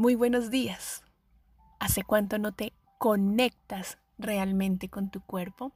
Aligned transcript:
Muy 0.00 0.14
buenos 0.14 0.50
días. 0.50 1.04
¿Hace 1.78 2.04
cuánto 2.04 2.38
no 2.38 2.52
te 2.52 2.72
conectas 2.96 3.98
realmente 4.16 4.88
con 4.88 5.10
tu 5.10 5.20
cuerpo? 5.20 5.72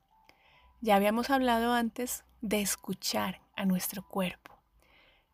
Ya 0.80 0.96
habíamos 0.96 1.28
hablado 1.28 1.74
antes 1.74 2.24
de 2.40 2.62
escuchar 2.62 3.42
a 3.54 3.66
nuestro 3.66 4.02
cuerpo 4.08 4.56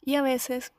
y 0.03 0.17
a 0.17 0.23
veces 0.23 0.73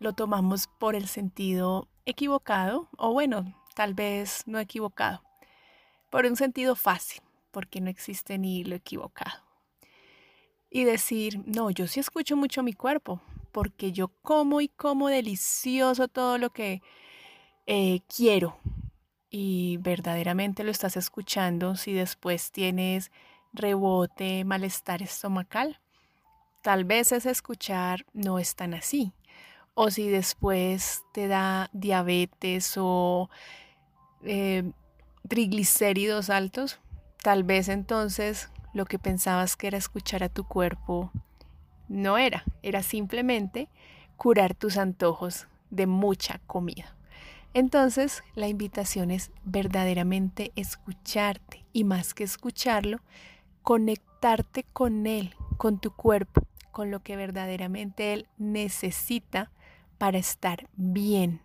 lo 0.00 0.14
tomamos 0.14 0.66
por 0.66 0.96
el 0.96 1.06
sentido 1.06 1.86
equivocado 2.06 2.88
o 2.98 3.12
bueno, 3.12 3.54
tal 3.76 3.94
vez 3.94 4.42
no 4.46 4.58
equivocado, 4.58 5.22
por 6.10 6.26
un 6.26 6.34
sentido 6.34 6.74
fácil, 6.74 7.22
porque 7.52 7.80
no 7.80 7.88
existe 7.88 8.36
ni 8.36 8.64
lo 8.64 8.74
equivocado. 8.74 9.44
Y 10.70 10.82
decir, 10.82 11.40
no, 11.46 11.70
yo 11.70 11.86
sí 11.86 12.00
escucho 12.00 12.36
mucho 12.36 12.64
mi 12.64 12.72
cuerpo, 12.72 13.22
porque 13.52 13.92
yo 13.92 14.08
como 14.22 14.60
y 14.60 14.66
como 14.66 15.06
delicioso 15.06 16.08
todo 16.08 16.36
lo 16.38 16.50
que 16.50 16.82
eh, 17.70 18.00
quiero 18.08 18.56
y 19.28 19.76
verdaderamente 19.82 20.64
lo 20.64 20.70
estás 20.70 20.96
escuchando, 20.96 21.76
si 21.76 21.92
después 21.92 22.50
tienes 22.50 23.12
rebote, 23.52 24.42
malestar 24.46 25.02
estomacal, 25.02 25.78
tal 26.62 26.86
vez 26.86 27.12
ese 27.12 27.30
escuchar 27.30 28.06
no 28.14 28.38
es 28.38 28.56
tan 28.56 28.72
así. 28.72 29.12
O 29.74 29.90
si 29.90 30.08
después 30.08 31.02
te 31.12 31.28
da 31.28 31.68
diabetes 31.74 32.74
o 32.78 33.28
eh, 34.24 34.72
triglicéridos 35.28 36.30
altos, 36.30 36.80
tal 37.22 37.44
vez 37.44 37.68
entonces 37.68 38.48
lo 38.72 38.86
que 38.86 38.98
pensabas 38.98 39.56
que 39.56 39.66
era 39.66 39.76
escuchar 39.76 40.24
a 40.24 40.30
tu 40.30 40.44
cuerpo 40.44 41.12
no 41.86 42.16
era, 42.16 42.44
era 42.62 42.82
simplemente 42.82 43.68
curar 44.16 44.54
tus 44.54 44.78
antojos 44.78 45.48
de 45.68 45.86
mucha 45.86 46.40
comida. 46.46 46.97
Entonces, 47.54 48.22
la 48.34 48.48
invitación 48.48 49.10
es 49.10 49.30
verdaderamente 49.44 50.52
escucharte 50.54 51.64
y 51.72 51.84
más 51.84 52.14
que 52.14 52.24
escucharlo, 52.24 52.98
conectarte 53.62 54.64
con 54.72 55.06
él, 55.06 55.34
con 55.56 55.78
tu 55.80 55.90
cuerpo, 55.90 56.42
con 56.70 56.90
lo 56.90 57.00
que 57.00 57.16
verdaderamente 57.16 58.12
él 58.12 58.26
necesita 58.36 59.50
para 59.96 60.18
estar 60.18 60.68
bien, 60.76 61.40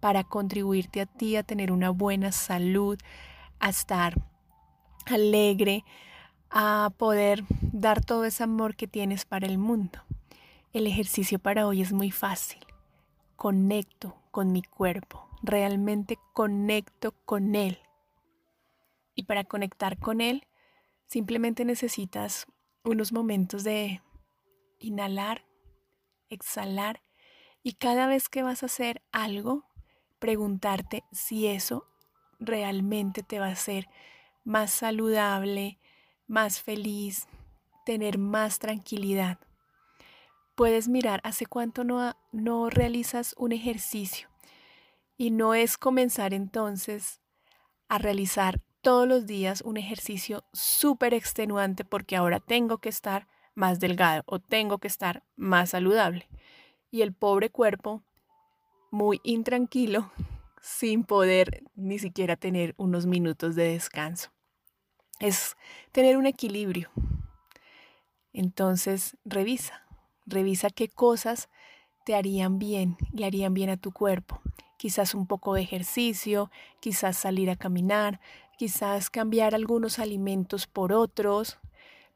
para 0.00 0.22
contribuirte 0.24 1.00
a 1.00 1.06
ti 1.06 1.36
a 1.36 1.42
tener 1.42 1.72
una 1.72 1.90
buena 1.90 2.30
salud, 2.30 2.98
a 3.58 3.70
estar 3.70 4.14
alegre, 5.06 5.84
a 6.50 6.92
poder 6.96 7.44
dar 7.60 8.04
todo 8.04 8.24
ese 8.24 8.44
amor 8.44 8.76
que 8.76 8.86
tienes 8.86 9.24
para 9.24 9.46
el 9.46 9.58
mundo. 9.58 10.00
El 10.72 10.86
ejercicio 10.86 11.38
para 11.38 11.66
hoy 11.66 11.82
es 11.82 11.92
muy 11.92 12.10
fácil. 12.10 12.64
Conecto 13.36 14.16
con 14.30 14.52
mi 14.52 14.62
cuerpo, 14.62 15.27
realmente 15.42 16.18
conecto 16.32 17.12
con 17.24 17.54
Él. 17.54 17.78
Y 19.14 19.24
para 19.24 19.44
conectar 19.44 19.98
con 19.98 20.20
Él, 20.20 20.46
simplemente 21.06 21.64
necesitas 21.64 22.46
unos 22.84 23.12
momentos 23.12 23.64
de 23.64 24.02
inhalar, 24.78 25.44
exhalar 26.28 27.02
y 27.62 27.74
cada 27.74 28.06
vez 28.06 28.28
que 28.28 28.42
vas 28.42 28.62
a 28.62 28.66
hacer 28.66 29.02
algo, 29.12 29.64
preguntarte 30.18 31.04
si 31.12 31.46
eso 31.46 31.86
realmente 32.38 33.22
te 33.22 33.40
va 33.40 33.46
a 33.46 33.52
hacer 33.52 33.88
más 34.44 34.70
saludable, 34.70 35.78
más 36.26 36.60
feliz, 36.60 37.26
tener 37.84 38.18
más 38.18 38.58
tranquilidad. 38.58 39.38
Puedes 40.54 40.88
mirar 40.88 41.20
hace 41.24 41.46
cuánto 41.46 41.84
no, 41.84 42.16
no 42.32 42.70
realizas 42.70 43.34
un 43.38 43.52
ejercicio 43.52 44.27
y 45.18 45.32
no 45.32 45.52
es 45.52 45.76
comenzar 45.76 46.32
entonces 46.32 47.20
a 47.88 47.98
realizar 47.98 48.62
todos 48.80 49.06
los 49.06 49.26
días 49.26 49.62
un 49.62 49.76
ejercicio 49.76 50.44
súper 50.52 51.12
extenuante 51.12 51.84
porque 51.84 52.16
ahora 52.16 52.38
tengo 52.38 52.78
que 52.78 52.88
estar 52.88 53.26
más 53.54 53.80
delgado 53.80 54.22
o 54.26 54.38
tengo 54.38 54.78
que 54.78 54.86
estar 54.86 55.24
más 55.34 55.70
saludable. 55.70 56.28
Y 56.92 57.02
el 57.02 57.12
pobre 57.12 57.50
cuerpo, 57.50 58.04
muy 58.92 59.20
intranquilo, 59.24 60.10
sin 60.62 61.02
poder 61.02 61.64
ni 61.74 61.98
siquiera 61.98 62.36
tener 62.36 62.74
unos 62.78 63.04
minutos 63.06 63.56
de 63.56 63.72
descanso. 63.72 64.30
Es 65.18 65.56
tener 65.90 66.16
un 66.16 66.26
equilibrio. 66.26 66.90
Entonces, 68.32 69.16
revisa, 69.24 69.82
revisa 70.26 70.70
qué 70.70 70.88
cosas 70.88 71.48
te 72.04 72.14
harían 72.14 72.60
bien, 72.60 72.96
le 73.12 73.26
harían 73.26 73.52
bien 73.52 73.70
a 73.70 73.76
tu 73.76 73.90
cuerpo 73.90 74.40
quizás 74.78 75.14
un 75.14 75.26
poco 75.26 75.54
de 75.54 75.60
ejercicio, 75.60 76.50
quizás 76.80 77.18
salir 77.18 77.50
a 77.50 77.56
caminar, 77.56 78.20
quizás 78.56 79.10
cambiar 79.10 79.54
algunos 79.54 79.98
alimentos 79.98 80.66
por 80.66 80.94
otros, 80.94 81.58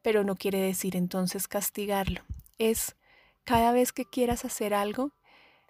pero 0.01 0.25
no 0.25 0.37
quiere 0.37 0.61
decir 0.61 0.97
entonces 0.97 1.47
castigarlo. 1.47 2.23
Es 2.57 2.97
cada 3.45 3.73
vez 3.73 3.93
que 3.93 4.07
quieras 4.07 4.47
hacer 4.47 4.73
algo, 4.73 5.13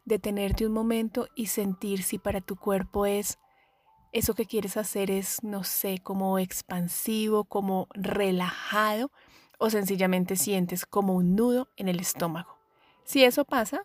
detenerte 0.04 0.66
un 0.66 0.72
momento 0.72 1.28
y 1.34 1.46
sentir 1.46 2.02
si 2.02 2.18
para 2.18 2.40
tu 2.40 2.56
cuerpo 2.56 3.06
es 3.06 3.38
eso 4.12 4.34
que 4.34 4.44
quieres 4.44 4.76
hacer 4.76 5.10
es, 5.10 5.42
no 5.42 5.64
sé, 5.64 5.98
como 6.02 6.38
expansivo, 6.38 7.44
como 7.44 7.88
relajado 7.94 9.10
o 9.58 9.70
sencillamente 9.70 10.36
sientes 10.36 10.84
como 10.84 11.14
un 11.14 11.34
nudo 11.34 11.68
en 11.76 11.88
el 11.88 11.98
estómago. 11.98 12.58
Si 13.04 13.24
eso 13.24 13.46
pasa, 13.46 13.82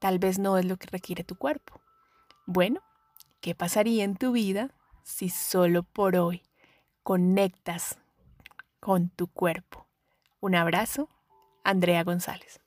tal 0.00 0.18
vez 0.18 0.40
no 0.40 0.58
es 0.58 0.64
lo 0.64 0.76
que 0.76 0.88
requiere 0.90 1.22
tu 1.22 1.36
cuerpo. 1.36 1.80
Bueno, 2.52 2.80
¿qué 3.40 3.54
pasaría 3.54 4.02
en 4.02 4.16
tu 4.16 4.32
vida 4.32 4.74
si 5.04 5.28
solo 5.28 5.84
por 5.84 6.16
hoy 6.16 6.42
conectas 7.04 8.00
con 8.80 9.08
tu 9.08 9.28
cuerpo? 9.28 9.86
Un 10.40 10.56
abrazo, 10.56 11.08
Andrea 11.62 12.02
González. 12.02 12.60